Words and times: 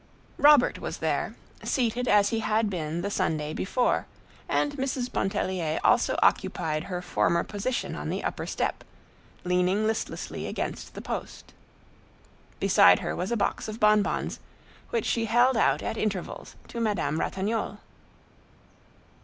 Robert 0.39 0.79
was 0.79 0.97
there, 0.97 1.35
seated 1.63 2.07
as 2.07 2.29
he 2.29 2.39
had 2.39 2.71
been 2.71 3.03
the 3.03 3.11
Sunday 3.11 3.53
before, 3.53 4.07
and 4.49 4.73
Mrs. 4.75 5.13
Pontellier 5.13 5.79
also 5.83 6.17
occupied 6.23 6.85
her 6.85 7.03
former 7.03 7.43
position 7.43 7.93
on 7.95 8.09
the 8.09 8.23
upper 8.23 8.47
step, 8.47 8.83
leaning 9.43 9.85
listlessly 9.85 10.47
against 10.47 10.95
the 10.95 11.03
post. 11.03 11.53
Beside 12.59 13.01
her 13.01 13.15
was 13.15 13.31
a 13.31 13.37
box 13.37 13.67
of 13.67 13.79
bonbons, 13.79 14.39
which 14.89 15.05
she 15.05 15.25
held 15.25 15.55
out 15.55 15.83
at 15.83 15.97
intervals 15.97 16.55
to 16.69 16.79
Madame 16.81 17.19
Ratignolle. 17.19 17.77